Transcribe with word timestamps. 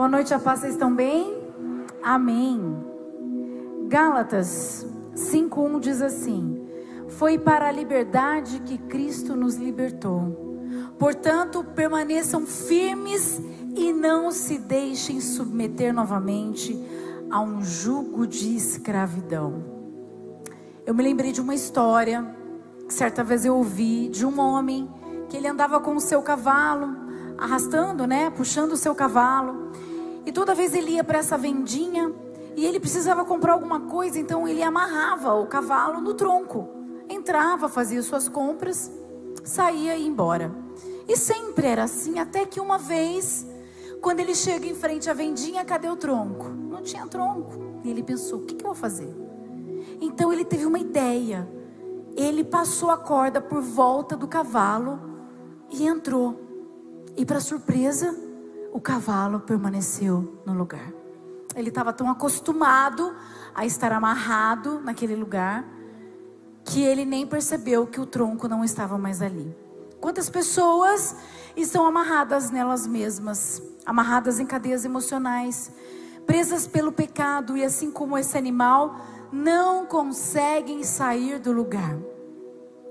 Boa 0.00 0.08
noite, 0.08 0.32
a 0.32 0.38
paz, 0.38 0.60
vocês 0.60 0.72
estão 0.72 0.96
bem? 0.96 1.42
Amém. 2.02 2.58
Gálatas 3.86 4.86
5:1 5.14 5.78
diz 5.78 6.00
assim: 6.00 6.66
Foi 7.06 7.38
para 7.38 7.68
a 7.68 7.70
liberdade 7.70 8.60
que 8.60 8.78
Cristo 8.78 9.36
nos 9.36 9.56
libertou. 9.56 10.64
Portanto, 10.98 11.62
permaneçam 11.62 12.46
firmes 12.46 13.42
e 13.76 13.92
não 13.92 14.30
se 14.30 14.56
deixem 14.56 15.20
submeter 15.20 15.92
novamente 15.92 16.82
a 17.30 17.42
um 17.42 17.62
jugo 17.62 18.26
de 18.26 18.56
escravidão. 18.56 19.62
Eu 20.86 20.94
me 20.94 21.02
lembrei 21.02 21.30
de 21.30 21.42
uma 21.42 21.54
história 21.54 22.24
que 22.88 22.94
certa 22.94 23.22
vez 23.22 23.44
eu 23.44 23.54
ouvi 23.54 24.08
de 24.08 24.24
um 24.24 24.40
homem 24.40 24.88
que 25.28 25.36
ele 25.36 25.46
andava 25.46 25.78
com 25.78 25.94
o 25.94 26.00
seu 26.00 26.22
cavalo, 26.22 26.96
arrastando, 27.36 28.06
né, 28.06 28.30
puxando 28.30 28.72
o 28.72 28.78
seu 28.78 28.94
cavalo. 28.94 29.89
E 30.24 30.32
toda 30.32 30.54
vez 30.54 30.74
ele 30.74 30.92
ia 30.92 31.04
para 31.04 31.18
essa 31.18 31.36
vendinha 31.36 32.12
e 32.56 32.66
ele 32.66 32.80
precisava 32.80 33.24
comprar 33.24 33.54
alguma 33.54 33.80
coisa, 33.80 34.18
então 34.18 34.46
ele 34.46 34.62
amarrava 34.62 35.34
o 35.34 35.46
cavalo 35.46 36.00
no 36.00 36.14
tronco. 36.14 36.68
Entrava, 37.08 37.68
fazia 37.68 38.02
suas 38.02 38.28
compras, 38.28 38.90
saía 39.44 39.96
e 39.96 40.02
ia 40.02 40.06
embora. 40.06 40.52
E 41.08 41.16
sempre 41.16 41.66
era 41.66 41.84
assim, 41.84 42.18
até 42.18 42.44
que 42.44 42.60
uma 42.60 42.78
vez, 42.78 43.46
quando 44.00 44.20
ele 44.20 44.34
chega 44.34 44.66
em 44.66 44.74
frente 44.74 45.08
à 45.10 45.14
vendinha, 45.14 45.64
cadê 45.64 45.88
o 45.88 45.96
tronco? 45.96 46.48
Não 46.48 46.82
tinha 46.82 47.06
tronco. 47.06 47.80
E 47.82 47.90
ele 47.90 48.02
pensou: 48.02 48.40
o 48.40 48.42
que, 48.44 48.54
que 48.54 48.64
eu 48.64 48.68
vou 48.68 48.74
fazer? 48.74 49.12
Então 50.00 50.32
ele 50.32 50.44
teve 50.44 50.66
uma 50.66 50.78
ideia. 50.78 51.48
Ele 52.16 52.44
passou 52.44 52.90
a 52.90 52.96
corda 52.96 53.40
por 53.40 53.60
volta 53.60 54.16
do 54.16 54.28
cavalo 54.28 55.00
e 55.70 55.86
entrou. 55.86 56.38
E 57.16 57.24
para 57.24 57.40
surpresa, 57.40 58.14
o 58.72 58.80
cavalo 58.80 59.40
permaneceu 59.40 60.40
no 60.46 60.52
lugar. 60.52 60.92
Ele 61.54 61.68
estava 61.68 61.92
tão 61.92 62.08
acostumado 62.08 63.14
a 63.54 63.66
estar 63.66 63.92
amarrado 63.92 64.80
naquele 64.80 65.16
lugar 65.16 65.64
que 66.64 66.82
ele 66.82 67.04
nem 67.04 67.26
percebeu 67.26 67.86
que 67.86 68.00
o 68.00 68.06
tronco 68.06 68.46
não 68.46 68.64
estava 68.64 68.96
mais 68.96 69.20
ali. 69.20 69.54
Quantas 70.00 70.30
pessoas 70.30 71.16
estão 71.56 71.84
amarradas 71.84 72.50
nelas 72.50 72.86
mesmas, 72.86 73.60
amarradas 73.84 74.38
em 74.38 74.46
cadeias 74.46 74.84
emocionais, 74.84 75.72
presas 76.26 76.66
pelo 76.66 76.92
pecado 76.92 77.56
e 77.56 77.64
assim 77.64 77.90
como 77.90 78.16
esse 78.16 78.38
animal 78.38 78.96
não 79.32 79.84
conseguem 79.84 80.84
sair 80.84 81.38
do 81.38 81.52
lugar. 81.52 81.98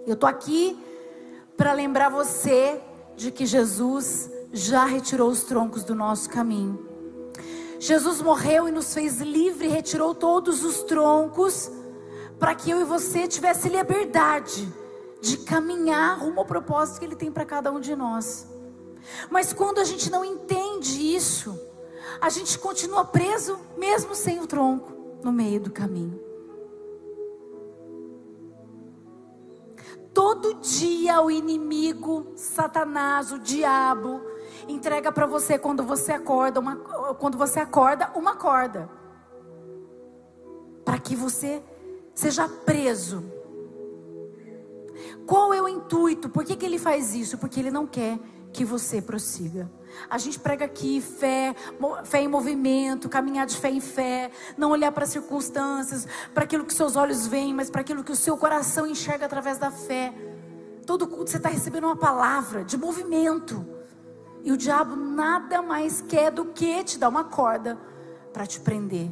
Eu 0.06 0.16
tô 0.16 0.28
aqui 0.28 0.78
para 1.56 1.74
lembrar 1.74 2.10
você 2.10 2.82
de 3.16 3.32
que 3.32 3.46
Jesus 3.46 4.30
já 4.52 4.86
retirou 4.86 5.30
os 5.30 5.44
troncos 5.44 5.84
do 5.84 5.94
nosso 5.94 6.30
caminho. 6.30 6.88
Jesus 7.80 8.22
morreu 8.22 8.68
e 8.68 8.72
nos 8.72 8.94
fez 8.94 9.20
livre, 9.20 9.68
retirou 9.68 10.14
todos 10.14 10.64
os 10.64 10.84
troncos, 10.84 11.72
para 12.38 12.56
que 12.56 12.70
eu 12.70 12.82
e 12.82 12.84
você 12.84 13.28
tivesse 13.28 13.70
liberdade 13.70 14.72
de 15.22 15.38
caminhar 15.38 16.20
rumo 16.20 16.40
ao 16.40 16.46
propósito 16.46 17.00
que 17.00 17.06
Ele 17.06 17.16
tem 17.16 17.32
para 17.32 17.46
cada 17.46 17.72
um 17.72 17.80
de 17.80 17.96
nós. 17.96 18.48
Mas 19.30 19.54
quando 19.54 19.80
a 19.80 19.84
gente 19.84 20.10
não 20.10 20.24
entende 20.26 21.16
isso, 21.16 21.58
a 22.20 22.30
gente 22.30 22.58
continua 22.60 23.06
preso, 23.06 23.58
mesmo 23.78 24.14
sem 24.14 24.40
o 24.40 24.48
tronco, 24.48 24.92
no 25.24 25.32
meio 25.32 25.60
do 25.60 25.72
caminho. 25.72 26.20
Todo 30.14 30.56
dia 30.56 31.22
o 31.22 31.32
inimigo, 31.32 32.34
Satanás, 32.36 33.32
o 33.32 33.40
diabo, 33.40 34.22
entrega 34.70 35.12
para 35.12 35.26
você 35.26 35.58
quando 35.58 35.84
você 35.84 36.12
acorda 36.12 36.60
uma, 36.60 36.76
quando 37.16 37.38
você 37.38 37.60
acorda 37.60 38.12
uma 38.16 38.36
corda, 38.36 38.90
para 40.86 40.98
que 40.98 41.16
você 41.16 41.62
seja 42.14 42.48
preso. 42.48 43.24
Qual 45.26 45.54
é 45.54 45.62
o 45.62 45.68
intuito? 45.68 46.30
Por 46.30 46.44
que, 46.44 46.56
que 46.56 46.66
ele 46.66 46.80
faz 46.80 47.14
isso? 47.16 47.38
Porque 47.38 47.60
ele 47.60 47.72
não 47.72 47.86
quer 47.86 48.20
que 48.52 48.66
você 48.66 49.02
prossiga. 49.02 49.70
A 50.10 50.18
gente 50.18 50.40
prega 50.40 50.66
aqui 50.66 51.02
fé, 51.02 51.56
fé 52.04 52.22
em 52.22 52.28
movimento, 52.28 53.08
caminhar 53.08 53.46
de 53.46 53.58
fé 53.58 53.70
em 53.70 53.80
fé, 53.80 54.32
não 54.58 54.72
olhar 54.72 54.92
para 54.92 55.04
as 55.04 55.10
circunstâncias, 55.10 56.08
para 56.34 56.44
aquilo 56.44 56.66
que 56.66 56.74
seus 56.74 56.96
olhos 56.96 57.28
veem, 57.28 57.54
mas 57.54 57.70
para 57.70 57.82
aquilo 57.82 58.04
que 58.04 58.12
o 58.12 58.16
seu 58.16 58.38
coração 58.38 58.86
enxerga 58.86 59.26
através 59.26 59.58
da 59.58 59.72
fé. 59.72 60.14
Todo 60.86 61.08
culto 61.08 61.30
você 61.30 61.38
está 61.38 61.50
recebendo 61.50 61.86
uma 61.86 61.96
palavra 61.96 62.64
de 62.64 62.78
movimento. 62.78 63.79
E 64.44 64.52
o 64.52 64.58
diabo 64.58 64.96
nada 64.96 65.62
mais 65.62 66.02
quer 66.02 66.32
do 66.32 66.46
que 66.46 66.84
te 66.84 66.98
dar 66.98 67.10
uma 67.10 67.24
corda 67.24 67.78
para 68.34 68.46
te 68.46 68.60
prender. 68.60 69.10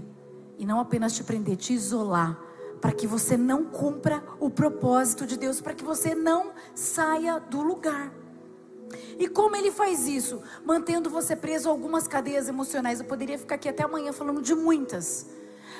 E 0.57 0.65
não 0.65 0.79
apenas 0.79 1.13
te 1.13 1.23
prender, 1.23 1.57
te 1.57 1.73
isolar. 1.73 2.39
Para 2.81 2.91
que 2.91 3.07
você 3.07 3.35
não 3.35 3.65
cumpra 3.65 4.23
o 4.39 4.49
propósito 4.49 5.25
de 5.25 5.37
Deus, 5.37 5.59
para 5.59 5.73
que 5.73 5.83
você 5.83 6.13
não 6.13 6.51
saia 6.75 7.39
do 7.39 7.61
lugar. 7.61 8.11
E 9.17 9.27
como 9.27 9.55
ele 9.55 9.71
faz 9.71 10.07
isso? 10.07 10.41
Mantendo 10.63 11.09
você 11.09 11.35
preso 11.35 11.67
a 11.67 11.71
algumas 11.71 12.07
cadeias 12.07 12.47
emocionais. 12.47 12.99
Eu 12.99 13.05
poderia 13.05 13.37
ficar 13.37 13.55
aqui 13.55 13.67
até 13.67 13.83
amanhã 13.83 14.13
falando 14.13 14.41
de 14.41 14.55
muitas. 14.55 15.27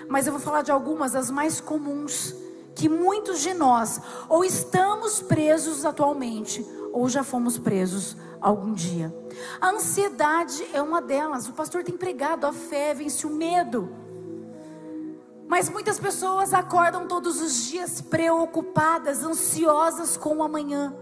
Mas 0.07 0.25
eu 0.25 0.33
vou 0.33 0.41
falar 0.41 0.61
de 0.61 0.71
algumas, 0.71 1.15
as 1.15 1.29
mais 1.29 1.61
comuns. 1.61 2.35
Que 2.75 2.87
muitos 2.87 3.39
de 3.39 3.53
nós 3.53 3.99
ou 4.29 4.45
estamos 4.45 5.19
presos 5.19 5.83
atualmente, 5.83 6.63
ou 6.93 7.07
já 7.09 7.23
fomos 7.23 7.57
presos 7.57 8.15
algum 8.41 8.73
dia. 8.73 9.13
A 9.59 9.69
ansiedade 9.69 10.65
é 10.73 10.81
uma 10.81 11.01
delas. 11.01 11.47
O 11.47 11.53
pastor 11.53 11.83
tem 11.83 11.95
pregado 11.95 12.45
a 12.45 12.53
fé, 12.53 12.93
vence 12.93 13.25
o 13.25 13.29
medo. 13.29 13.89
Mas 15.47 15.69
muitas 15.69 15.99
pessoas 15.99 16.53
acordam 16.53 17.07
todos 17.07 17.41
os 17.41 17.65
dias 17.67 18.01
preocupadas, 18.01 19.23
ansiosas 19.23 20.17
com 20.17 20.37
o 20.37 20.43
amanhã, 20.43 20.93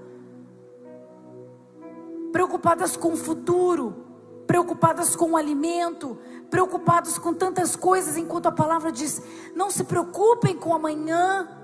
preocupadas 2.32 2.96
com 2.96 3.14
o 3.14 3.18
futuro, 3.18 4.06
preocupadas 4.46 5.16
com 5.16 5.32
o 5.32 5.38
alimento, 5.38 6.20
preocupados 6.52 7.18
com 7.18 7.34
tantas 7.34 7.76
coisas, 7.76 8.18
enquanto 8.18 8.46
a 8.46 8.52
palavra 8.52 8.92
diz: 8.92 9.20
não 9.56 9.72
se 9.72 9.84
preocupem 9.84 10.56
com 10.56 10.76
amanhã. 10.76 11.55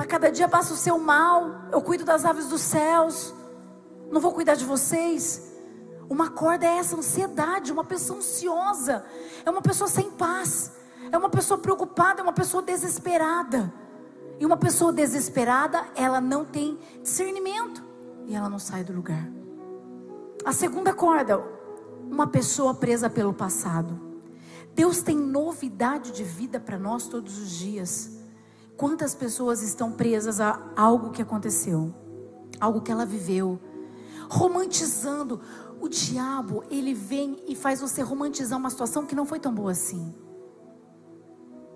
Para 0.00 0.08
cada 0.08 0.32
dia 0.32 0.48
passa 0.48 0.72
o 0.72 0.78
seu 0.78 0.98
mal, 0.98 1.68
eu 1.70 1.82
cuido 1.82 2.06
das 2.06 2.24
aves 2.24 2.48
dos 2.48 2.62
céus 2.62 3.34
não 4.10 4.18
vou 4.18 4.32
cuidar 4.32 4.54
de 4.54 4.64
vocês. 4.64 5.52
Uma 6.08 6.30
corda 6.30 6.64
é 6.64 6.78
essa 6.78 6.96
ansiedade, 6.96 7.70
uma 7.70 7.84
pessoa 7.84 8.18
ansiosa, 8.18 9.04
é 9.44 9.50
uma 9.50 9.60
pessoa 9.60 9.88
sem 9.88 10.10
paz, 10.10 10.72
é 11.12 11.18
uma 11.18 11.28
pessoa 11.28 11.58
preocupada, 11.58 12.20
é 12.20 12.22
uma 12.22 12.32
pessoa 12.32 12.62
desesperada. 12.62 13.70
E 14.38 14.46
uma 14.46 14.56
pessoa 14.56 14.90
desesperada, 14.90 15.84
ela 15.94 16.18
não 16.18 16.46
tem 16.46 16.78
discernimento 17.02 17.84
e 18.24 18.34
ela 18.34 18.48
não 18.48 18.58
sai 18.58 18.82
do 18.82 18.94
lugar. 18.94 19.28
A 20.46 20.52
segunda 20.54 20.94
corda, 20.94 21.44
uma 22.10 22.26
pessoa 22.26 22.72
presa 22.72 23.10
pelo 23.10 23.34
passado. 23.34 24.00
Deus 24.74 25.02
tem 25.02 25.18
novidade 25.18 26.10
de 26.10 26.24
vida 26.24 26.58
para 26.58 26.78
nós 26.78 27.06
todos 27.06 27.36
os 27.36 27.50
dias. 27.50 28.19
Quantas 28.80 29.14
pessoas 29.14 29.60
estão 29.60 29.92
presas 29.92 30.40
a 30.40 30.58
algo 30.74 31.10
que 31.10 31.20
aconteceu, 31.20 31.94
algo 32.58 32.80
que 32.80 32.90
ela 32.90 33.04
viveu, 33.04 33.60
romantizando. 34.26 35.38
O 35.78 35.86
diabo, 35.86 36.64
ele 36.70 36.94
vem 36.94 37.44
e 37.46 37.54
faz 37.54 37.82
você 37.82 38.00
romantizar 38.00 38.58
uma 38.58 38.70
situação 38.70 39.04
que 39.04 39.14
não 39.14 39.26
foi 39.26 39.38
tão 39.38 39.52
boa 39.52 39.72
assim. 39.72 40.14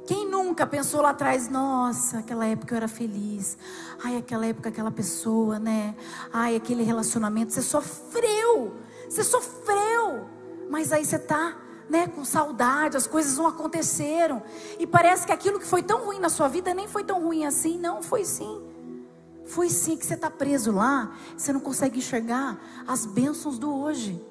Quem 0.07 0.27
nunca 0.27 0.67
pensou 0.67 1.03
lá 1.03 1.11
atrás, 1.11 1.47
nossa, 1.47 2.21
aquela 2.21 2.47
época 2.47 2.73
eu 2.73 2.79
era 2.79 2.89
feliz. 2.89 3.59
Ai, 4.03 4.17
aquela 4.17 4.47
época 4.47 4.71
aquela 4.71 4.91
pessoa, 4.91 5.59
né? 5.59 5.95
Ai, 6.33 6.57
aquele 6.57 6.85
relacionamento, 6.85 7.53
você 7.53 7.61
sofreu. 7.61 8.79
Você 9.11 9.23
sofreu. 9.23 10.27
Mas 10.71 10.91
aí 10.91 11.05
você 11.05 11.19
tá, 11.19 11.55
né, 11.89 12.07
com 12.07 12.25
saudade, 12.25 12.97
as 12.97 13.07
coisas 13.07 13.37
não 13.37 13.47
aconteceram. 13.47 14.43
E 14.79 14.87
parece 14.87 15.27
que 15.27 15.33
aquilo 15.33 15.59
que 15.59 15.67
foi 15.67 15.83
tão 15.83 16.05
ruim 16.05 16.19
na 16.19 16.29
sua 16.29 16.49
vida 16.49 16.73
nem 16.75 16.89
foi 16.89 17.05
tão 17.05 17.23
ruim 17.23 17.45
assim, 17.45 17.79
não 17.79 18.03
foi 18.03 18.25
sim. 18.25 18.63
Foi 19.45 19.69
sim 19.69 19.97
que 19.97 20.07
você 20.07 20.15
está 20.15 20.31
preso 20.31 20.73
lá, 20.73 21.15
você 21.37 21.53
não 21.53 21.61
consegue 21.61 21.99
enxergar 21.99 22.59
as 22.87 23.05
bênçãos 23.05 23.59
do 23.59 23.75
hoje. 23.75 24.25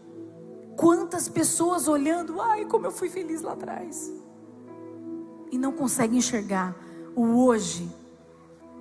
Quantas 0.75 1.29
pessoas 1.29 1.87
olhando, 1.87 2.41
ai, 2.41 2.65
como 2.65 2.87
eu 2.87 2.91
fui 2.91 3.09
feliz 3.09 3.41
lá 3.41 3.53
atrás, 3.53 4.11
e 5.51 5.57
não 5.57 5.71
consegue 5.71 6.17
enxergar 6.17 6.75
o 7.15 7.45
hoje. 7.45 7.87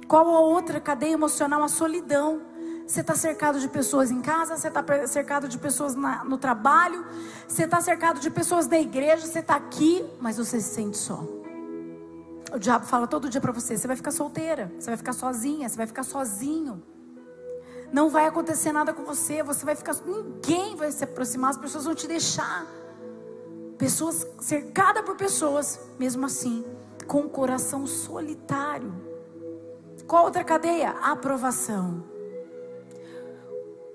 Qual 0.08 0.26
a 0.34 0.40
outra 0.40 0.80
cadeia 0.80 1.12
emocional? 1.12 1.62
A 1.62 1.68
solidão. 1.68 2.51
Você 2.86 3.00
está 3.00 3.14
cercado 3.14 3.58
de 3.60 3.68
pessoas 3.68 4.10
em 4.10 4.20
casa, 4.20 4.56
você 4.56 4.68
está 4.68 5.06
cercado 5.06 5.48
de 5.48 5.58
pessoas 5.58 5.94
na, 5.94 6.24
no 6.24 6.36
trabalho, 6.36 7.04
você 7.46 7.64
está 7.64 7.80
cercado 7.80 8.20
de 8.20 8.30
pessoas 8.30 8.66
da 8.66 8.78
igreja, 8.78 9.26
você 9.26 9.38
está 9.38 9.56
aqui, 9.56 10.04
mas 10.20 10.36
você 10.36 10.60
se 10.60 10.74
sente 10.74 10.96
só. 10.96 11.24
O 12.52 12.58
diabo 12.58 12.84
fala 12.84 13.06
todo 13.06 13.30
dia 13.30 13.40
para 13.40 13.52
você: 13.52 13.78
você 13.78 13.86
vai 13.86 13.96
ficar 13.96 14.10
solteira, 14.10 14.70
você 14.78 14.90
vai 14.90 14.96
ficar 14.96 15.12
sozinha, 15.12 15.68
você 15.68 15.76
vai 15.76 15.86
ficar 15.86 16.02
sozinho. 16.02 16.82
Não 17.92 18.08
vai 18.08 18.26
acontecer 18.26 18.72
nada 18.72 18.92
com 18.92 19.04
você, 19.04 19.42
você 19.42 19.64
vai 19.64 19.74
ficar. 19.74 19.94
Ninguém 20.04 20.76
vai 20.76 20.90
se 20.90 21.04
aproximar, 21.04 21.50
as 21.50 21.58
pessoas 21.58 21.84
vão 21.84 21.94
te 21.94 22.06
deixar. 22.06 22.66
Pessoas 23.78 24.26
cercadas 24.40 25.02
por 25.02 25.16
pessoas, 25.16 25.80
mesmo 25.98 26.24
assim, 26.26 26.64
com 27.06 27.22
um 27.22 27.28
coração 27.28 27.86
solitário. 27.86 28.94
Qual 30.06 30.24
outra 30.24 30.44
cadeia? 30.44 30.90
A 31.02 31.12
aprovação. 31.12 32.11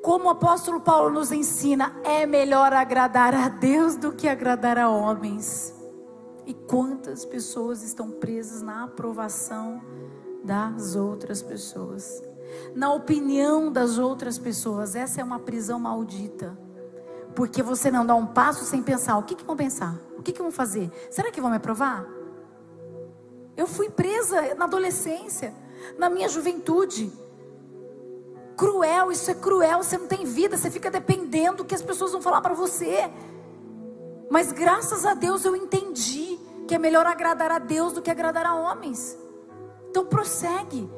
Como 0.08 0.28
o 0.28 0.30
apóstolo 0.30 0.80
Paulo 0.80 1.10
nos 1.10 1.34
ensina, 1.34 1.94
é 2.02 2.26
melhor 2.26 2.72
agradar 2.72 3.36
a 3.36 3.50
Deus 3.50 3.98
do 3.98 4.14
que 4.14 4.30
agradar 4.30 4.78
a 4.78 4.90
homens. 4.90 5.76
E 6.46 6.54
quantas 6.54 7.26
pessoas 7.26 7.84
estão 7.84 8.10
presas 8.10 8.62
na 8.62 8.86
aprovação 8.86 9.82
das 10.46 10.96
outras 10.96 11.42
pessoas, 11.42 12.24
na 12.74 12.94
opinião 12.94 13.70
das 13.70 13.98
outras 13.98 14.40
pessoas? 14.40 14.96
Essa 14.96 15.20
é 15.20 15.24
uma 15.26 15.40
prisão 15.40 15.78
maldita. 15.78 16.58
Porque 17.36 17.62
você 17.62 17.92
não 17.92 18.06
dá 18.06 18.16
um 18.16 18.28
passo 18.28 18.64
sem 18.64 18.82
pensar: 18.82 19.18
o 19.18 19.24
que, 19.24 19.36
que 19.36 19.44
vão 19.44 19.58
pensar? 19.58 19.94
O 20.18 20.24
que, 20.24 20.32
que 20.32 20.42
vão 20.42 20.54
fazer? 20.54 20.90
Será 21.12 21.34
que 21.34 21.42
vão 21.42 21.50
me 21.50 21.58
aprovar? 21.58 22.08
Eu 23.58 23.68
fui 23.68 23.90
presa 23.90 24.56
na 24.56 24.64
adolescência, 24.64 25.54
na 25.98 26.10
minha 26.10 26.30
juventude. 26.30 27.27
Cruel, 28.58 29.12
isso 29.12 29.30
é 29.30 29.36
cruel. 29.36 29.84
Você 29.84 29.98
não 29.98 30.08
tem 30.08 30.26
vida, 30.26 30.58
você 30.58 30.72
fica 30.72 30.90
dependendo 30.90 31.58
do 31.58 31.66
que 31.66 31.76
as 31.76 31.82
pessoas 31.82 32.12
vão 32.12 32.22
falar 32.22 32.42
para 32.42 32.56
você. 32.56 33.10
Mas 34.30 34.52
graças 34.52 35.06
a 35.06 35.14
Deus 35.14 35.46
eu 35.46 35.56
entendi 35.56 36.40
que 36.68 36.74
é 36.76 36.80
melhor 36.80 37.06
agradar 37.06 37.52
a 37.52 37.60
Deus 37.60 37.94
do 37.94 38.02
que 38.02 38.10
agradar 38.10 38.46
a 38.46 38.56
homens. 38.56 39.18
Então 39.90 40.06
prossegue. 40.06 40.90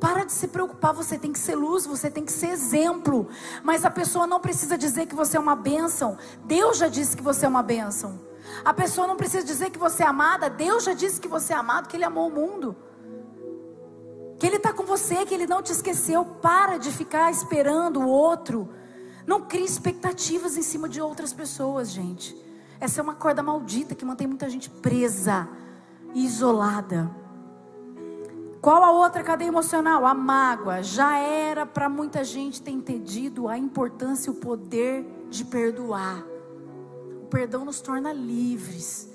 Para 0.00 0.24
de 0.24 0.32
se 0.32 0.48
preocupar, 0.48 0.92
você 0.92 1.16
tem 1.16 1.32
que 1.32 1.38
ser 1.38 1.54
luz, 1.54 1.86
você 1.86 2.10
tem 2.10 2.24
que 2.24 2.32
ser 2.32 2.48
exemplo. 2.48 3.28
Mas 3.62 3.84
a 3.84 3.90
pessoa 3.90 4.26
não 4.26 4.40
precisa 4.40 4.76
dizer 4.76 5.06
que 5.06 5.14
você 5.14 5.36
é 5.36 5.40
uma 5.40 5.56
bênção. 5.56 6.18
Deus 6.44 6.76
já 6.76 6.88
disse 6.88 7.16
que 7.16 7.22
você 7.22 7.46
é 7.46 7.48
uma 7.48 7.62
bênção. 7.62 8.20
A 8.64 8.74
pessoa 8.74 9.06
não 9.06 9.16
precisa 9.16 9.42
dizer 9.42 9.70
que 9.70 9.78
você 9.78 10.02
é 10.02 10.06
amada. 10.06 10.50
Deus 10.50 10.84
já 10.84 10.92
disse 10.92 11.20
que 11.20 11.28
você 11.28 11.54
é 11.54 11.56
amado, 11.56 11.88
que 11.88 11.96
Ele 11.96 12.04
amou 12.04 12.28
o 12.28 12.30
mundo. 12.30 12.76
Que 14.44 14.48
Ele 14.48 14.56
está 14.56 14.74
com 14.74 14.84
você, 14.84 15.24
que 15.24 15.32
Ele 15.32 15.46
não 15.46 15.62
te 15.62 15.72
esqueceu. 15.72 16.22
Para 16.22 16.76
de 16.76 16.92
ficar 16.92 17.30
esperando 17.30 18.00
o 18.00 18.06
outro. 18.06 18.68
Não 19.26 19.40
crie 19.40 19.64
expectativas 19.64 20.58
em 20.58 20.62
cima 20.62 20.86
de 20.86 21.00
outras 21.00 21.32
pessoas, 21.32 21.90
gente. 21.90 22.36
Essa 22.78 23.00
é 23.00 23.02
uma 23.02 23.14
corda 23.14 23.42
maldita 23.42 23.94
que 23.94 24.04
mantém 24.04 24.26
muita 24.26 24.50
gente 24.50 24.68
presa 24.68 25.48
e 26.12 26.26
isolada. 26.26 27.10
Qual 28.60 28.84
a 28.84 28.90
outra 28.90 29.22
cadeia 29.22 29.48
emocional? 29.48 30.04
A 30.04 30.12
mágoa. 30.12 30.82
Já 30.82 31.16
era 31.16 31.64
para 31.64 31.88
muita 31.88 32.22
gente 32.22 32.60
ter 32.60 32.72
entendido 32.72 33.48
a 33.48 33.56
importância 33.56 34.28
e 34.28 34.34
o 34.34 34.36
poder 34.36 35.06
de 35.30 35.42
perdoar. 35.46 36.22
O 37.22 37.28
perdão 37.30 37.64
nos 37.64 37.80
torna 37.80 38.12
livres, 38.12 39.10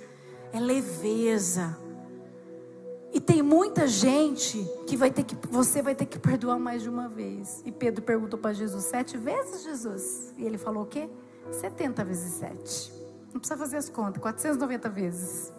é 0.51 0.59
leveza. 0.59 1.77
E 3.11 3.19
tem 3.19 3.41
muita 3.41 3.87
gente 3.87 4.63
que 4.85 4.95
vai 4.95 5.09
ter 5.09 5.23
que, 5.23 5.35
você 5.47 5.81
vai 5.81 5.95
ter 5.95 6.05
que 6.05 6.19
perdoar 6.19 6.59
mais 6.59 6.83
de 6.83 6.89
uma 6.89 7.07
vez. 7.07 7.61
E 7.65 7.71
Pedro 7.71 8.03
perguntou 8.03 8.39
para 8.39 8.53
Jesus: 8.53 8.85
sete 8.85 9.17
vezes, 9.17 9.63
Jesus? 9.63 10.33
E 10.37 10.45
ele 10.45 10.57
falou 10.57 10.83
o 10.83 10.85
quê? 10.85 11.09
70 11.51 12.03
vezes 12.03 12.33
sete. 12.33 12.93
Não 13.33 13.39
precisa 13.39 13.57
fazer 13.57 13.77
as 13.77 13.89
contas, 13.89 14.21
490 14.21 14.89
vezes. 14.89 15.51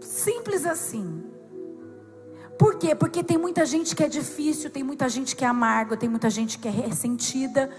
Simples 0.00 0.66
assim. 0.66 1.24
Por 2.58 2.76
quê? 2.76 2.94
Porque 2.94 3.24
tem 3.24 3.38
muita 3.38 3.64
gente 3.66 3.96
que 3.96 4.04
é 4.04 4.08
difícil, 4.08 4.70
tem 4.70 4.82
muita 4.84 5.08
gente 5.08 5.34
que 5.34 5.44
é 5.44 5.48
amarga, 5.48 5.96
tem 5.96 6.08
muita 6.08 6.30
gente 6.30 6.58
que 6.58 6.68
é 6.68 6.70
ressentida, 6.70 7.70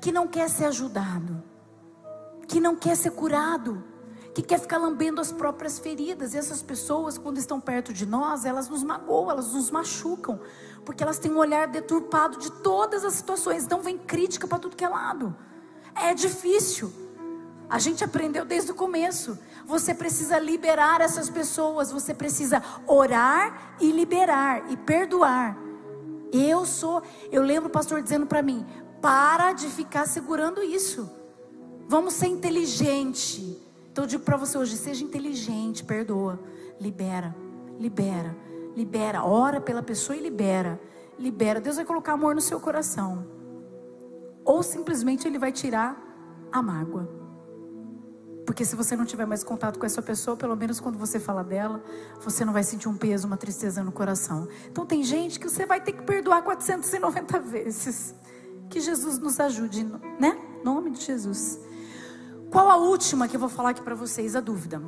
que 0.00 0.12
não 0.12 0.26
quer 0.26 0.50
ser 0.50 0.66
ajudado, 0.66 1.42
que 2.46 2.60
não 2.60 2.76
quer 2.76 2.96
ser 2.96 3.12
curado, 3.12 3.82
que 4.36 4.42
quer 4.42 4.60
ficar 4.60 4.76
lambendo 4.76 5.18
as 5.18 5.32
próprias 5.32 5.78
feridas. 5.78 6.34
E 6.34 6.36
essas 6.36 6.60
pessoas, 6.60 7.16
quando 7.16 7.38
estão 7.38 7.58
perto 7.58 7.90
de 7.90 8.04
nós, 8.04 8.44
elas 8.44 8.68
nos 8.68 8.82
magoam, 8.82 9.30
elas 9.30 9.54
nos 9.54 9.70
machucam, 9.70 10.38
porque 10.84 11.02
elas 11.02 11.18
têm 11.18 11.32
um 11.32 11.38
olhar 11.38 11.66
deturpado 11.66 12.38
de 12.38 12.52
todas 12.52 13.02
as 13.02 13.14
situações. 13.14 13.64
Então 13.64 13.80
vem 13.80 13.96
crítica 13.96 14.46
para 14.46 14.58
tudo 14.58 14.76
que 14.76 14.84
é 14.84 14.88
lado. 14.90 15.34
É 15.94 16.12
difícil. 16.12 16.92
A 17.66 17.78
gente 17.78 18.04
aprendeu 18.04 18.44
desde 18.44 18.72
o 18.72 18.74
começo. 18.74 19.38
Você 19.64 19.94
precisa 19.94 20.38
liberar 20.38 21.00
essas 21.00 21.30
pessoas, 21.30 21.90
você 21.90 22.12
precisa 22.12 22.62
orar 22.86 23.78
e 23.80 23.90
liberar 23.90 24.70
e 24.70 24.76
perdoar. 24.76 25.56
Eu 26.30 26.66
sou, 26.66 27.02
eu 27.32 27.40
lembro 27.40 27.70
o 27.70 27.72
pastor 27.72 28.02
dizendo 28.02 28.26
para 28.26 28.42
mim: 28.42 28.66
para 29.00 29.54
de 29.54 29.66
ficar 29.68 30.06
segurando 30.06 30.62
isso. 30.62 31.10
Vamos 31.88 32.12
ser 32.12 32.26
inteligente. 32.26 33.65
Então 33.96 34.04
eu 34.04 34.08
digo 34.08 34.24
para 34.24 34.36
você 34.36 34.58
hoje: 34.58 34.76
seja 34.76 35.02
inteligente, 35.02 35.82
perdoa, 35.82 36.38
libera, 36.78 37.34
libera, 37.78 38.36
libera, 38.76 39.24
ora 39.24 39.58
pela 39.58 39.82
pessoa 39.82 40.14
e 40.14 40.20
libera, 40.20 40.78
libera. 41.18 41.62
Deus 41.62 41.76
vai 41.76 41.84
colocar 41.86 42.12
amor 42.12 42.34
no 42.34 42.42
seu 42.42 42.60
coração, 42.60 43.26
ou 44.44 44.62
simplesmente 44.62 45.26
Ele 45.26 45.38
vai 45.38 45.50
tirar 45.50 45.96
a 46.52 46.60
mágoa. 46.60 47.08
Porque 48.44 48.66
se 48.66 48.76
você 48.76 48.94
não 48.94 49.06
tiver 49.06 49.24
mais 49.24 49.42
contato 49.42 49.78
com 49.78 49.86
essa 49.86 50.02
pessoa, 50.02 50.36
pelo 50.36 50.54
menos 50.54 50.78
quando 50.78 50.98
você 50.98 51.18
fala 51.18 51.42
dela, 51.42 51.82
você 52.20 52.44
não 52.44 52.52
vai 52.52 52.64
sentir 52.64 52.90
um 52.90 52.98
peso, 52.98 53.26
uma 53.26 53.38
tristeza 53.38 53.82
no 53.82 53.92
coração. 53.92 54.46
Então 54.70 54.84
tem 54.84 55.02
gente 55.02 55.40
que 55.40 55.48
você 55.48 55.64
vai 55.64 55.80
ter 55.80 55.92
que 55.92 56.02
perdoar 56.02 56.42
490 56.42 57.40
vezes. 57.40 58.14
Que 58.68 58.78
Jesus 58.78 59.18
nos 59.18 59.40
ajude, 59.40 59.84
né? 60.20 60.38
Nome 60.62 60.90
de 60.90 61.00
Jesus. 61.00 61.58
Qual 62.50 62.70
a 62.70 62.76
última 62.76 63.28
que 63.28 63.36
eu 63.36 63.40
vou 63.40 63.48
falar 63.48 63.70
aqui 63.70 63.82
para 63.82 63.94
vocês? 63.94 64.36
A 64.36 64.40
dúvida. 64.40 64.80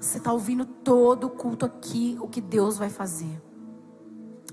Você 0.00 0.18
está 0.18 0.32
ouvindo 0.32 0.64
todo 0.64 1.26
o 1.26 1.30
culto 1.30 1.64
aqui, 1.64 2.18
o 2.20 2.28
que 2.28 2.40
Deus 2.40 2.76
vai 2.76 2.90
fazer. 2.90 3.42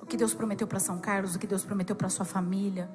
O 0.02 0.06
que 0.06 0.18
Deus 0.18 0.34
prometeu 0.34 0.68
para 0.68 0.80
São 0.80 1.00
Carlos, 1.00 1.36
o 1.36 1.40
que 1.40 1.48
Deus 1.48 1.64
prometeu 1.64 1.96
para 1.96 2.10
sua 2.10 2.26
família 2.26 2.90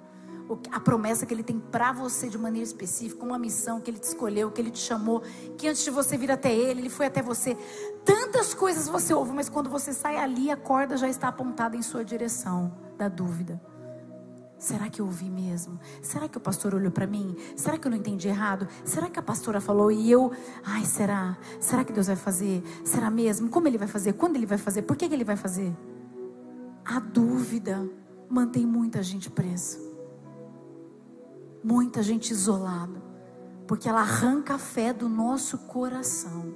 a 0.70 0.81
promessa 0.81 1.26
que 1.26 1.35
Ele 1.35 1.43
tem 1.43 1.58
para 1.58 1.93
você 1.93 2.29
de 2.29 2.38
maneira 2.38 2.64
específica, 2.64 3.25
uma 3.25 3.38
missão 3.38 3.81
que 3.81 3.90
Ele 3.90 3.99
te 3.99 4.05
escolheu, 4.05 4.50
que 4.50 4.61
Ele 4.61 4.70
te 4.70 4.79
chamou, 4.79 5.23
que 5.56 5.69
antes 5.69 5.85
de 5.85 5.90
você 5.90 6.17
vir 6.17 6.31
até 6.31 6.55
Ele, 6.55 6.81
Ele 6.81 6.90
foi 6.90 7.06
até 7.06 7.20
você. 7.20 7.56
Tantas 8.05 8.55
coisas 8.55 8.88
você 8.88 9.12
ouve, 9.12 9.32
mas 9.32 9.49
quando 9.49 9.69
você 9.69 9.93
sai 9.93 10.17
ali, 10.17 10.50
a 10.50 10.56
corda 10.56 10.96
já 10.96 11.08
está 11.08 11.29
apontada 11.29 11.76
em 11.76 11.82
sua 11.82 12.05
direção 12.05 12.73
da 12.96 13.08
dúvida. 13.08 13.61
Será 14.58 14.90
que 14.90 15.00
eu 15.00 15.06
ouvi 15.06 15.31
mesmo? 15.31 15.78
Será 16.02 16.28
que 16.28 16.37
o 16.37 16.40
pastor 16.40 16.75
olhou 16.75 16.90
para 16.90 17.06
mim? 17.06 17.37
Será 17.56 17.78
que 17.78 17.87
eu 17.87 17.90
não 17.90 17.96
entendi 17.96 18.26
errado? 18.26 18.66
Será 18.84 19.08
que 19.08 19.19
a 19.19 19.22
pastora 19.22 19.60
falou 19.60 19.90
e 19.93 20.10
eu, 20.10 20.32
ai, 20.64 20.85
será? 20.85 21.38
Será 21.61 21.85
que 21.85 21.92
Deus 21.92 22.09
vai 22.09 22.16
fazer? 22.16 22.62
Será 22.85 23.09
mesmo? 23.09 23.49
Como 23.49 23.68
ele 23.68 23.78
vai 23.78 23.87
fazer? 23.87 24.14
Quando 24.14 24.35
ele 24.35 24.47
vai 24.47 24.59
fazer? 24.59 24.82
Por 24.82 24.97
que, 24.97 25.09
que 25.09 25.14
ele 25.14 25.25
vai 25.25 25.37
fazer? 25.37 25.73
A 26.85 26.99
dúvida 26.99 27.88
mantém 28.28 28.66
muita 28.66 29.00
gente 29.02 29.30
presa. 29.30 29.78
Muita 31.62 32.02
gente 32.02 32.30
isolada, 32.30 33.02
porque 33.66 33.88
ela 33.88 34.00
arranca 34.00 34.54
a 34.54 34.59
fé 34.59 34.92
do 34.92 35.09
nosso 35.09 35.59
coração. 35.59 36.54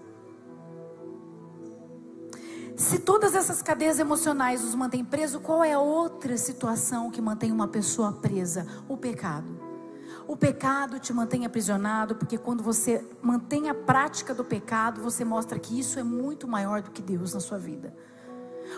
Se 2.77 2.99
todas 2.99 3.35
essas 3.35 3.61
cadeias 3.61 3.99
emocionais 3.99 4.65
os 4.65 4.75
mantêm 4.75 5.05
presos, 5.05 5.41
qual 5.43 5.63
é 5.63 5.73
a 5.73 5.79
outra 5.79 6.37
situação 6.37 7.11
que 7.11 7.21
mantém 7.21 7.53
uma 7.53 7.69
pessoa 7.69 8.13
presa? 8.13 8.67
O 8.89 8.97
pecado. 8.97 9.61
O 10.27 10.37
pecado 10.37 10.99
te 10.99 11.13
mantém 11.13 11.45
aprisionado, 11.45 12.15
porque 12.15 12.39
quando 12.39 12.63
você 12.63 13.05
mantém 13.21 13.69
a 13.69 13.75
prática 13.75 14.33
do 14.33 14.45
pecado, 14.45 15.03
você 15.03 15.25
mostra 15.25 15.59
que 15.59 15.79
isso 15.79 15.99
é 15.99 16.03
muito 16.03 16.49
maior 16.49 16.81
do 16.81 16.91
que 16.91 17.03
Deus 17.03 17.35
na 17.35 17.41
sua 17.41 17.59
vida. 17.59 17.95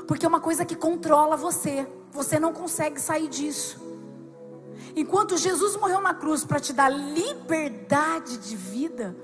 Porque 0.09 0.27
é 0.27 0.29
uma 0.29 0.41
coisa 0.41 0.65
que 0.65 0.75
controla 0.75 1.37
você, 1.37 1.87
você 2.11 2.41
não 2.41 2.53
consegue 2.53 3.01
sair 3.01 3.29
disso. 3.29 3.81
Enquanto 4.97 5.37
Jesus 5.37 5.77
morreu 5.77 6.01
na 6.01 6.15
cruz 6.15 6.45
para 6.45 6.59
te 6.59 6.73
dar 6.73 6.89
liberdade 6.89 8.39
de 8.39 8.57
vida, 8.57 9.15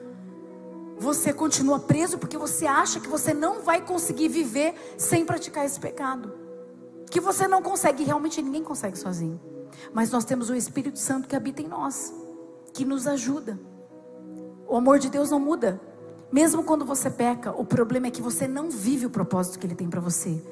você 1.01 1.33
continua 1.33 1.79
preso 1.79 2.19
porque 2.19 2.37
você 2.37 2.67
acha 2.67 3.01
que 3.01 3.09
você 3.09 3.33
não 3.33 3.63
vai 3.63 3.81
conseguir 3.81 4.29
viver 4.29 4.75
sem 4.99 5.25
praticar 5.25 5.65
esse 5.65 5.81
pecado. 5.81 6.31
Que 7.11 7.19
você 7.19 7.49
não 7.49 7.63
consegue, 7.63 8.05
realmente 8.05 8.43
ninguém 8.43 8.63
consegue 8.63 8.99
sozinho. 8.99 9.41
Mas 9.95 10.11
nós 10.11 10.27
temos 10.27 10.51
o 10.51 10.55
Espírito 10.55 10.99
Santo 10.99 11.27
que 11.27 11.35
habita 11.35 11.63
em 11.63 11.69
nós, 11.69 12.13
que 12.75 12.85
nos 12.85 13.07
ajuda. 13.07 13.59
O 14.69 14.77
amor 14.77 14.99
de 14.99 15.09
Deus 15.09 15.31
não 15.31 15.41
muda. 15.41 15.81
Mesmo 16.31 16.63
quando 16.63 16.85
você 16.85 17.09
peca, 17.09 17.51
o 17.51 17.65
problema 17.65 18.09
é 18.09 18.11
que 18.11 18.21
você 18.21 18.47
não 18.47 18.69
vive 18.69 19.07
o 19.07 19.11
propósito 19.11 19.59
que 19.59 19.67
Ele 19.67 19.75
tem 19.75 19.89
para 19.89 20.03
você. 20.03 20.45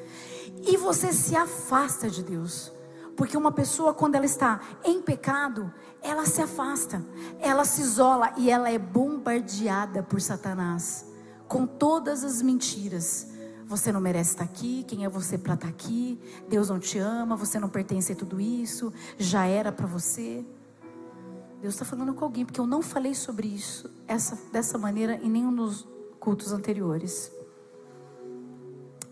E 0.67 0.79
você 0.79 1.13
se 1.13 1.37
afasta 1.37 2.09
de 2.09 2.23
Deus. 2.23 2.73
Porque 3.19 3.37
uma 3.37 3.51
pessoa, 3.51 3.93
quando 3.93 4.15
ela 4.15 4.25
está 4.25 4.61
em 4.85 5.03
pecado, 5.03 5.75
ela 6.01 6.25
se 6.25 6.41
afasta, 6.41 7.05
ela 7.41 7.65
se 7.65 7.83
isola 7.83 8.33
e 8.37 8.49
ela 8.49 8.71
é 8.71 8.79
bombardeada 8.79 10.05
por 10.05 10.21
Satanás 10.21 11.05
com 11.49 11.67
todas 11.67 12.23
as 12.23 12.41
mentiras. 12.41 13.27
você 13.67 13.91
não 13.91 14.01
merece 14.01 14.31
estar 14.31 14.45
aqui, 14.45 14.85
quem 14.87 15.05
é 15.05 15.09
você 15.09 15.37
para 15.37 15.55
estar 15.55 15.67
aqui? 15.67 16.19
Deus 16.49 16.71
não 16.71 16.79
te 16.79 16.99
ama, 16.99 17.35
você 17.35 17.59
não 17.59 17.69
pertence 17.69 18.13
a 18.13 18.17
tudo 18.17 18.41
isso, 18.41 18.93
já 19.19 19.47
era 19.47 19.73
para 19.73 19.87
você. 19.87 20.47
Deus 21.61 21.75
está 21.75 21.85
falando 21.85 22.15
com 22.15 22.25
alguém, 22.25 22.47
porque 22.47 22.61
eu 22.61 22.69
não 22.69 22.81
falei 22.81 23.17
sobre 23.17 23.49
isso 23.49 23.91
essa, 24.07 24.39
dessa 24.53 24.79
maneira 24.79 25.17
em 25.17 25.29
nenhum 25.29 25.53
dos 25.53 25.89
cultos 26.21 26.53
anteriores. 26.53 27.33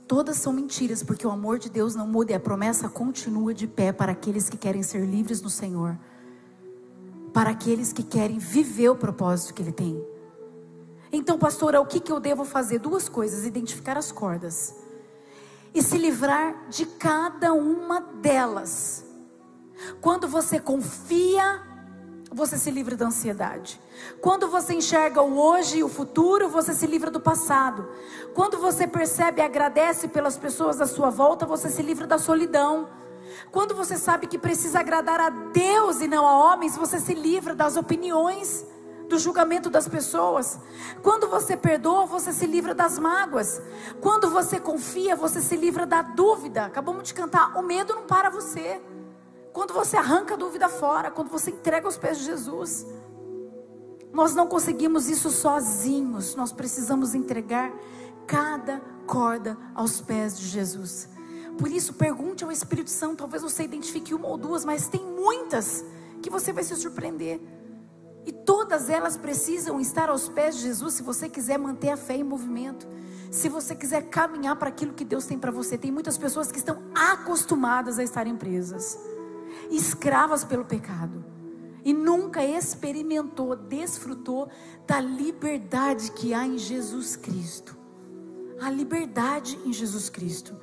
Todas 0.07 0.37
são 0.37 0.53
mentiras, 0.53 1.03
porque 1.03 1.27
o 1.27 1.31
amor 1.31 1.59
de 1.59 1.69
Deus 1.69 1.97
não 1.97 2.07
muda 2.07 2.33
e 2.33 2.35
a 2.35 2.41
promessa 2.41 2.89
continua 2.89 3.53
de 3.53 3.67
pé 3.67 3.93
para 3.93 4.13
aqueles 4.13 4.49
que 4.49 4.57
querem 4.57 4.83
ser 4.83 5.05
livres 5.05 5.43
no 5.43 5.51
Senhor, 5.51 5.99
para 7.33 7.51
aqueles 7.51 7.93
que 7.93 8.05
querem 8.05 8.39
viver 8.39 8.89
o 8.89 8.97
propósito 8.97 9.53
que 9.53 9.63
Ele 9.63 9.73
tem. 9.73 10.01
Então, 11.11 11.39
pastora, 11.39 11.81
o 11.81 11.87
que, 11.87 11.99
que 11.99 12.13
eu 12.13 12.21
devo 12.21 12.45
fazer? 12.45 12.79
Duas 12.79 13.09
coisas: 13.09 13.45
identificar 13.45 13.99
as 13.99 14.13
cordas 14.13 14.75
e 15.75 15.83
se 15.83 15.99
livrar 15.99 16.69
de 16.69 16.87
cada 16.87 17.53
uma 17.53 18.01
delas. 18.01 19.05
Quando 20.01 20.29
você 20.29 20.59
confia, 20.59 21.66
você 22.37 22.59
se 22.59 22.71
livra 22.71 22.95
da 22.95 23.07
ansiedade. 23.07 23.81
Quando 24.21 24.47
você 24.49 24.75
enxerga 24.75 25.23
o 25.23 25.39
hoje 25.39 25.79
e 25.79 25.83
o 25.85 25.89
futuro, 25.89 26.51
você 26.51 26.75
se 26.75 26.87
livra 26.87 27.11
do 27.11 27.19
passado. 27.19 27.89
Quando 28.35 28.59
você 28.59 28.87
percebe 28.87 29.41
e 29.41 29.45
agradece 29.45 30.07
pelas 30.07 30.37
pessoas 30.37 30.79
à 30.79 30.87
sua 30.87 31.09
volta, 31.09 31.47
você 31.47 31.71
se 31.71 31.81
livra 31.81 32.07
da 32.07 32.19
solidão. 32.19 32.91
Quando 33.51 33.75
você 33.75 33.97
sabe 33.97 34.27
que 34.27 34.39
precisa 34.39 34.81
agradar 34.81 35.19
a 35.19 35.31
Deus 35.31 36.03
e 36.03 36.07
não 36.07 36.27
a 36.27 36.53
homens, 36.53 36.77
você 36.77 37.01
se 37.01 37.15
livra 37.15 37.55
das 37.55 37.75
opiniões 37.75 38.67
do 39.09 39.19
julgamento 39.19 39.71
das 39.71 39.89
pessoas. 39.89 40.59
Quando 41.03 41.29
você 41.29 41.57
perdoa, 41.57 42.05
você 42.05 42.35
se 42.35 42.47
livra 42.47 42.75
das 42.75 42.99
mágoas. 42.99 43.63
Quando 44.03 44.29
você 44.29 44.61
confia, 44.61 45.17
você 45.17 45.41
se 45.41 45.57
livra 45.57 45.87
da 45.87 46.03
dúvida. 46.03 46.67
Acabamos 46.67 47.05
de 47.05 47.15
cantar: 47.15 47.57
o 47.57 47.63
medo 47.63 47.95
não 47.95 48.03
para 48.03 48.29
você. 48.29 48.79
Quando 49.57 49.73
você 49.73 49.97
arranca 49.97 50.35
a 50.35 50.37
dúvida 50.37 50.69
fora, 50.69 51.11
quando 51.11 51.31
você 51.31 51.51
entrega 51.51 51.87
aos 51.87 51.97
pés 51.97 52.19
de 52.19 52.25
Jesus. 52.25 52.87
Nós 54.13 54.35
não 54.35 54.47
conseguimos 54.47 55.09
isso 55.09 55.31
sozinhos, 55.31 56.35
nós 56.35 56.53
precisamos 56.53 57.15
entregar 57.15 57.73
cada 58.27 58.83
corda 59.07 59.57
aos 59.75 59.99
pés 59.99 60.39
de 60.39 60.47
Jesus. 60.47 61.09
Por 61.57 61.69
isso, 61.69 61.95
pergunte 61.95 62.45
ao 62.45 62.53
Espírito 62.53 62.91
Santo, 62.91 63.21
talvez 63.21 63.43
você 63.43 63.63
identifique 63.63 64.13
uma 64.13 64.29
ou 64.29 64.37
duas, 64.37 64.63
mas 64.63 64.89
tem 64.89 65.03
muitas 65.03 65.83
que 66.21 66.29
você 66.29 66.53
vai 66.53 66.63
se 66.63 66.77
surpreender. 66.77 67.41
E 68.27 68.33
todas 68.33 68.91
elas 68.91 69.17
precisam 69.17 69.81
estar 69.81 70.11
aos 70.11 70.29
pés 70.29 70.57
de 70.57 70.65
Jesus 70.65 70.93
se 70.93 71.03
você 71.03 71.31
quiser 71.31 71.59
manter 71.59 71.89
a 71.89 71.97
fé 71.97 72.15
em 72.15 72.23
movimento. 72.23 72.87
Se 73.31 73.49
você 73.49 73.75
quiser 73.75 74.11
caminhar 74.11 74.57
para 74.57 74.69
aquilo 74.69 74.93
que 74.93 75.05
Deus 75.05 75.25
tem 75.25 75.39
para 75.39 75.51
você. 75.51 75.79
Tem 75.79 75.91
muitas 75.91 76.19
pessoas 76.19 76.53
que 76.53 76.59
estão 76.59 76.83
acostumadas 76.95 77.99
a 77.99 78.05
estarem 78.05 78.37
presas, 78.37 78.99
escravas 79.71 80.45
pelo 80.45 80.65
pecado. 80.65 81.25
E 81.85 81.93
nunca 81.93 82.45
experimentou, 82.45 83.55
desfrutou 83.55 84.49
da 84.87 85.01
liberdade 85.01 86.11
que 86.11 86.35
há 86.35 86.45
em 86.45 86.59
Jesus 86.59 87.15
Cristo. 87.15 87.77
A 88.61 88.71
liberdade 88.71 89.59
em 89.65 89.73
Jesus 89.73 90.09
Cristo. 90.09 90.55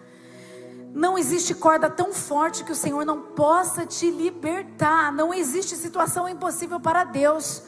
Não 0.93 1.17
existe 1.17 1.55
corda 1.55 1.89
tão 1.89 2.13
forte 2.13 2.63
que 2.63 2.71
o 2.71 2.75
Senhor 2.75 3.05
não 3.05 3.21
possa 3.21 3.85
te 3.85 4.11
libertar. 4.11 5.11
Não 5.11 5.33
existe 5.33 5.75
situação 5.75 6.29
impossível 6.29 6.79
para 6.79 7.03
Deus. 7.03 7.63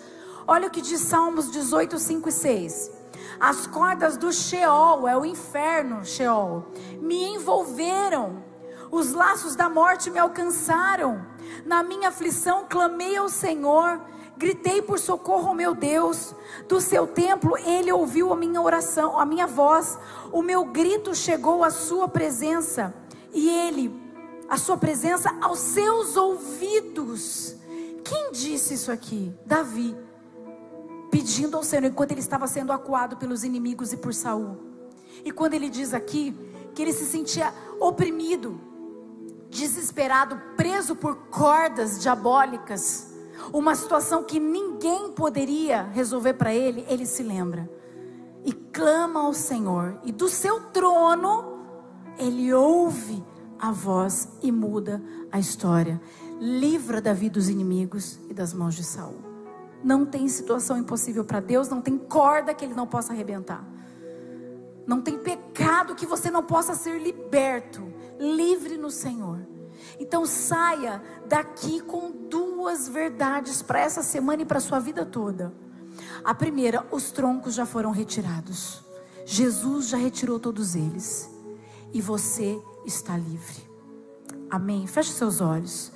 Olha 0.47 0.67
o 0.67 0.71
que 0.71 0.81
diz 0.81 1.01
Salmos 1.01 1.49
18, 1.49 1.97
5 1.97 2.29
e 2.29 2.31
6. 2.31 2.91
As 3.39 3.65
cordas 3.67 4.15
do 4.15 4.31
Sheol, 4.31 5.07
é 5.07 5.17
o 5.17 5.25
inferno, 5.25 6.05
Sheol, 6.05 6.65
me 7.01 7.35
envolveram. 7.35 8.43
Os 8.95 9.11
laços 9.11 9.57
da 9.57 9.67
morte 9.67 10.09
me 10.09 10.17
alcançaram. 10.17 11.25
Na 11.65 11.83
minha 11.83 12.07
aflição 12.07 12.65
clamei 12.69 13.17
ao 13.17 13.27
Senhor, 13.27 13.99
gritei 14.37 14.81
por 14.81 14.97
socorro 14.97 15.49
ao 15.49 15.53
meu 15.53 15.75
Deus. 15.75 16.33
Do 16.65 16.79
seu 16.79 17.05
templo 17.05 17.57
ele 17.57 17.91
ouviu 17.91 18.31
a 18.31 18.37
minha 18.37 18.61
oração, 18.61 19.19
a 19.19 19.25
minha 19.25 19.45
voz. 19.45 19.99
O 20.31 20.41
meu 20.41 20.63
grito 20.63 21.13
chegou 21.13 21.61
à 21.61 21.69
sua 21.69 22.07
presença 22.07 22.93
e 23.33 23.49
ele, 23.49 23.93
a 24.47 24.55
sua 24.55 24.77
presença 24.77 25.29
aos 25.41 25.59
seus 25.59 26.15
ouvidos. 26.15 27.53
Quem 28.01 28.31
disse 28.31 28.75
isso 28.75 28.93
aqui? 28.93 29.35
Davi, 29.45 29.93
pedindo 31.11 31.57
ao 31.57 31.63
Senhor 31.63 31.83
enquanto 31.83 32.11
ele 32.11 32.21
estava 32.21 32.47
sendo 32.47 32.71
acuado 32.71 33.17
pelos 33.17 33.43
inimigos 33.43 33.91
e 33.91 33.97
por 33.97 34.13
Saul. 34.13 34.55
E 35.25 35.33
quando 35.33 35.53
ele 35.53 35.67
diz 35.69 35.93
aqui 35.93 36.33
que 36.73 36.81
ele 36.81 36.93
se 36.93 37.03
sentia 37.03 37.53
oprimido, 37.77 38.73
desesperado, 39.49 40.41
preso 40.55 40.95
por 40.95 41.15
cordas 41.29 42.01
diabólicas, 42.01 43.13
uma 43.53 43.75
situação 43.75 44.23
que 44.23 44.39
ninguém 44.39 45.11
poderia 45.11 45.83
resolver 45.83 46.33
para 46.33 46.53
ele, 46.53 46.85
ele 46.87 47.05
se 47.05 47.23
lembra 47.23 47.69
e 48.45 48.53
clama 48.53 49.21
ao 49.21 49.33
Senhor, 49.33 49.99
e 50.03 50.11
do 50.11 50.29
seu 50.29 50.61
trono 50.71 51.55
ele 52.17 52.53
ouve 52.53 53.23
a 53.59 53.71
voz 53.71 54.29
e 54.41 54.51
muda 54.51 55.01
a 55.31 55.39
história. 55.39 55.99
Livra 56.39 57.01
Davi 57.01 57.27
dos 57.27 57.49
inimigos 57.49 58.19
e 58.29 58.33
das 58.33 58.53
mãos 58.53 58.75
de 58.75 58.83
Saul. 58.83 59.17
Não 59.83 60.05
tem 60.05 60.27
situação 60.27 60.77
impossível 60.77 61.25
para 61.25 61.39
Deus, 61.39 61.69
não 61.69 61.81
tem 61.81 61.97
corda 61.97 62.53
que 62.53 62.63
ele 62.63 62.75
não 62.75 62.85
possa 62.85 63.13
arrebentar. 63.13 63.65
Não 64.85 65.01
tem 65.01 65.17
pecado 65.17 65.95
que 65.95 66.05
você 66.05 66.29
não 66.29 66.43
possa 66.43 66.75
ser 66.75 67.01
liberto, 67.01 67.81
livre 68.19 68.77
no 68.77 68.89
Senhor. 68.89 69.45
Então 69.99 70.25
saia 70.25 71.01
daqui 71.27 71.81
com 71.81 72.11
duas 72.11 72.87
verdades 72.87 73.61
para 73.61 73.79
essa 73.79 74.01
semana 74.03 74.41
e 74.41 74.45
para 74.45 74.57
a 74.57 74.61
sua 74.61 74.79
vida 74.79 75.05
toda. 75.05 75.53
A 76.23 76.33
primeira, 76.33 76.85
os 76.91 77.11
troncos 77.11 77.53
já 77.53 77.65
foram 77.65 77.91
retirados. 77.91 78.83
Jesus 79.25 79.87
já 79.87 79.97
retirou 79.97 80.39
todos 80.39 80.75
eles 80.75 81.29
e 81.93 82.01
você 82.01 82.59
está 82.85 83.17
livre. 83.17 83.63
Amém. 84.49 84.85
Feche 84.85 85.11
seus 85.11 85.41
olhos. 85.41 85.91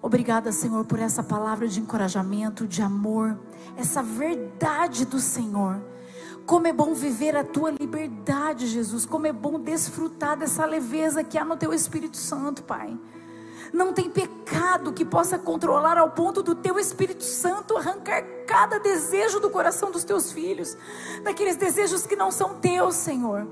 Obrigada, 0.00 0.52
Senhor, 0.52 0.84
por 0.84 0.98
essa 0.98 1.22
palavra 1.22 1.66
de 1.66 1.80
encorajamento, 1.80 2.66
de 2.66 2.82
amor, 2.82 3.38
essa 3.76 4.02
verdade 4.02 5.06
do 5.06 5.18
Senhor. 5.18 5.82
Como 6.46 6.66
é 6.66 6.72
bom 6.72 6.92
viver 6.92 7.34
a 7.36 7.42
tua 7.42 7.70
liberdade, 7.70 8.66
Jesus. 8.66 9.06
Como 9.06 9.26
é 9.26 9.32
bom 9.32 9.58
desfrutar 9.58 10.36
dessa 10.36 10.66
leveza 10.66 11.24
que 11.24 11.38
há 11.38 11.44
no 11.44 11.56
teu 11.56 11.72
Espírito 11.72 12.18
Santo, 12.18 12.62
Pai. 12.62 12.98
Não 13.72 13.92
tem 13.92 14.10
pecado 14.10 14.92
que 14.92 15.04
possa 15.04 15.38
controlar 15.38 15.98
ao 15.98 16.10
ponto 16.10 16.42
do 16.42 16.54
teu 16.54 16.78
Espírito 16.78 17.24
Santo 17.24 17.76
arrancar 17.76 18.22
cada 18.46 18.78
desejo 18.78 19.40
do 19.40 19.50
coração 19.50 19.90
dos 19.90 20.04
teus 20.04 20.30
filhos, 20.30 20.76
daqueles 21.24 21.56
desejos 21.56 22.06
que 22.06 22.14
não 22.14 22.30
são 22.30 22.60
teus, 22.60 22.94
Senhor. 22.94 23.48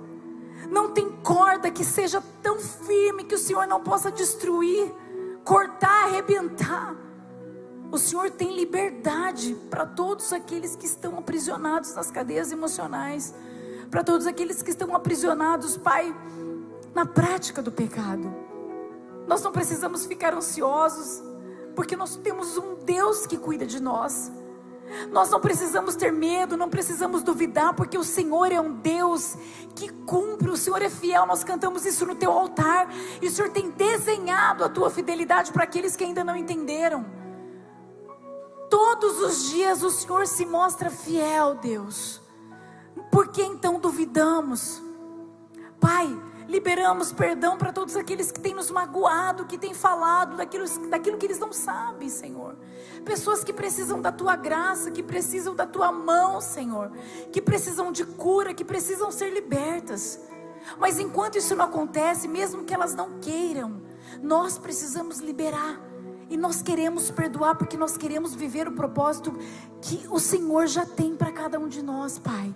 Não 0.71 0.93
tem 0.93 1.11
corda 1.23 1.71
que 1.71 1.85
seja 1.85 2.23
tão 2.43 2.59
firme 2.59 3.25
que 3.25 3.35
o 3.35 3.39
Senhor 3.39 3.67
não 3.67 3.83
possa 3.83 4.13
destruir, 4.13 4.93
cortar, 5.45 6.05
arrebentar. 6.05 6.95
O 7.93 7.99
Senhor 7.99 8.31
tem 8.31 8.57
liberdade 8.57 9.55
para 9.69 9.85
todos 9.85 10.33
aqueles 10.33 10.75
que 10.75 10.87
estão 10.87 11.19
aprisionados 11.19 11.95
nas 11.95 12.11
cadeias 12.11 12.51
emocionais, 12.51 13.35
para 13.91 14.03
todos 14.03 14.27
aqueles 14.27 14.63
que 14.63 14.71
estão 14.71 14.97
aprisionados, 14.97 15.77
Pai, 15.77 16.17
na 16.95 17.05
prática 17.05 17.61
do 17.61 17.71
pecado. 17.71 18.35
Nós 19.27 19.43
não 19.43 19.53
precisamos 19.53 20.07
ficar 20.07 20.33
ansiosos, 20.33 21.23
porque 21.77 21.95
nós 21.95 22.17
temos 22.17 22.57
um 22.57 22.77
Deus 22.77 23.27
que 23.27 23.37
cuida 23.37 23.67
de 23.67 23.79
nós. 23.79 24.33
Nós 25.11 25.29
não 25.29 25.39
precisamos 25.39 25.95
ter 25.95 26.11
medo, 26.11 26.57
não 26.57 26.71
precisamos 26.71 27.23
duvidar, 27.23 27.75
porque 27.75 27.99
o 27.99 28.05
Senhor 28.05 28.51
é 28.51 28.59
um 28.61 28.73
Deus 28.73 29.37
que 29.77 29.91
cumpre, 29.91 30.49
o 30.49 30.57
Senhor 30.57 30.81
é 30.81 30.89
fiel. 30.89 31.27
Nós 31.27 31.45
cantamos 31.45 31.85
isso 31.85 32.07
no 32.07 32.15
teu 32.15 32.33
altar, 32.33 32.89
e 33.21 33.27
o 33.27 33.31
Senhor 33.31 33.51
tem 33.51 33.71
desenhado 33.71 34.65
a 34.65 34.71
tua 34.71 34.89
fidelidade 34.89 35.53
para 35.53 35.65
aqueles 35.65 35.95
que 35.95 36.05
ainda 36.05 36.25
não 36.25 36.35
entenderam. 36.35 37.21
Todos 38.73 39.21
os 39.21 39.51
dias 39.51 39.83
o 39.83 39.91
Senhor 39.91 40.27
se 40.27 40.47
mostra 40.47 40.89
fiel, 40.89 41.57
Deus. 41.57 42.23
Por 43.11 43.29
que 43.29 43.43
então 43.43 43.79
duvidamos? 43.79 44.83
Pai, 45.79 46.09
liberamos 46.49 47.13
perdão 47.13 47.59
para 47.59 47.71
todos 47.71 47.97
aqueles 47.97 48.33
que 48.33 48.41
têm 48.41 48.55
nos 48.55 48.71
magoado, 48.71 49.45
que 49.45 49.59
têm 49.59 49.75
falado 49.75 50.39
daquilo, 50.39 50.65
daquilo 50.89 51.19
que 51.19 51.27
eles 51.27 51.39
não 51.39 51.53
sabem, 51.53 52.09
Senhor. 52.09 52.57
Pessoas 53.05 53.45
que 53.45 53.53
precisam 53.53 54.01
da 54.01 54.11
tua 54.11 54.37
graça, 54.37 54.91
que 54.91 55.03
precisam 55.03 55.55
da 55.55 55.67
tua 55.67 55.93
mão, 55.93 56.41
Senhor, 56.41 56.91
que 57.31 57.43
precisam 57.43 57.93
de 57.93 58.07
cura, 58.07 58.55
que 58.55 58.65
precisam 58.65 59.13
ser 59.13 59.35
libertas. 59.35 60.19
Mas 60.79 60.99
enquanto 60.99 61.37
isso 61.37 61.55
não 61.55 61.67
acontece, 61.67 62.27
mesmo 62.27 62.65
que 62.65 62.73
elas 62.73 62.95
não 62.95 63.21
queiram, 63.21 63.83
nós 64.23 64.57
precisamos 64.57 65.19
liberar. 65.19 65.92
E 66.33 66.37
nós 66.39 66.63
queremos 66.63 67.11
perdoar 67.11 67.55
porque 67.57 67.77
nós 67.77 67.99
queremos 67.99 68.35
viver 68.35 68.67
o 68.67 68.73
propósito 68.73 69.39
que 69.83 70.07
o 70.09 70.19
Senhor 70.19 70.67
já 70.67 70.87
tem 70.87 71.15
para 71.15 71.31
cada 71.31 71.61
um 71.61 71.69
de 71.69 71.83
nós, 71.83 72.19
Pai. 72.19 72.55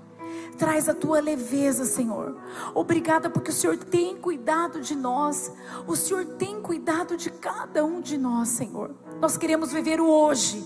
Traz 0.57 0.89
a 0.89 0.95
tua 0.95 1.21
leveza, 1.21 1.85
Senhor. 1.85 2.39
Obrigada 2.75 3.29
porque 3.29 3.51
o 3.51 3.53
Senhor 3.53 3.77
tem 3.77 4.17
cuidado 4.17 4.81
de 4.81 4.97
nós. 4.97 5.53
O 5.87 5.95
Senhor 5.95 6.25
tem 6.25 6.59
cuidado 6.63 7.19
de 7.19 7.29
cada 7.29 7.85
um 7.85 8.01
de 8.01 8.17
nós, 8.17 8.49
Senhor. 8.49 8.95
Nós 9.21 9.37
queremos 9.37 9.73
viver 9.73 10.01
o 10.01 10.09
hoje. 10.09 10.65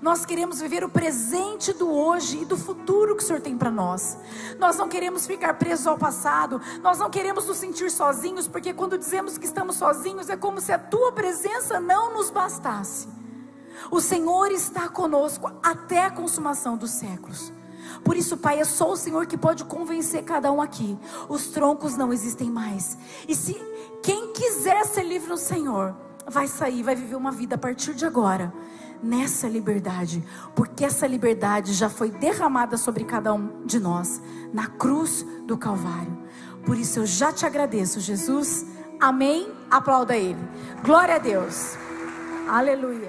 Nós 0.00 0.24
queremos 0.24 0.60
viver 0.60 0.84
o 0.84 0.88
presente 0.88 1.72
do 1.72 1.90
hoje 1.90 2.42
e 2.42 2.44
do 2.44 2.56
futuro 2.56 3.16
que 3.16 3.22
o 3.22 3.26
Senhor 3.26 3.40
tem 3.40 3.56
para 3.56 3.70
nós. 3.70 4.16
Nós 4.58 4.76
não 4.76 4.88
queremos 4.88 5.26
ficar 5.26 5.54
presos 5.54 5.86
ao 5.86 5.98
passado. 5.98 6.60
Nós 6.82 6.98
não 6.98 7.10
queremos 7.10 7.46
nos 7.46 7.56
sentir 7.56 7.90
sozinhos, 7.90 8.48
porque 8.48 8.72
quando 8.72 8.98
dizemos 8.98 9.38
que 9.38 9.46
estamos 9.46 9.76
sozinhos 9.76 10.28
é 10.28 10.36
como 10.36 10.60
se 10.60 10.72
a 10.72 10.78
tua 10.78 11.12
presença 11.12 11.80
não 11.80 12.14
nos 12.14 12.30
bastasse. 12.30 13.08
O 13.90 14.00
Senhor 14.00 14.50
está 14.50 14.88
conosco 14.88 15.50
até 15.62 16.04
a 16.04 16.10
consumação 16.10 16.76
dos 16.76 16.90
séculos. 16.90 17.52
Por 18.04 18.16
isso, 18.16 18.36
Pai, 18.36 18.60
é 18.60 18.64
só 18.64 18.90
o 18.90 18.96
Senhor 18.96 19.26
que 19.26 19.36
pode 19.36 19.64
convencer 19.64 20.24
cada 20.24 20.50
um 20.50 20.60
aqui. 20.60 20.96
Os 21.28 21.46
troncos 21.48 21.96
não 21.96 22.12
existem 22.12 22.50
mais. 22.50 22.96
E 23.28 23.34
se 23.34 23.54
quem 24.02 24.32
quiser 24.32 24.84
ser 24.86 25.04
livre 25.04 25.28
no 25.28 25.36
Senhor, 25.36 25.94
vai 26.26 26.46
sair, 26.46 26.82
vai 26.82 26.94
viver 26.94 27.16
uma 27.16 27.30
vida 27.30 27.54
a 27.56 27.58
partir 27.58 27.94
de 27.94 28.04
agora, 28.04 28.52
nessa 29.02 29.48
liberdade, 29.48 30.22
porque 30.54 30.84
essa 30.84 31.06
liberdade 31.06 31.72
já 31.72 31.88
foi 31.88 32.10
derramada 32.10 32.76
sobre 32.76 33.04
cada 33.04 33.32
um 33.34 33.64
de 33.66 33.80
nós, 33.80 34.22
na 34.52 34.66
cruz 34.66 35.26
do 35.46 35.56
Calvário. 35.58 36.16
Por 36.64 36.76
isso 36.78 37.00
eu 37.00 37.06
já 37.06 37.32
te 37.32 37.44
agradeço, 37.44 38.00
Jesus. 38.00 38.64
Amém. 39.00 39.50
Aplauda 39.70 40.16
Ele. 40.16 40.38
Glória 40.84 41.16
a 41.16 41.18
Deus. 41.18 41.76
Aleluia. 42.48 43.00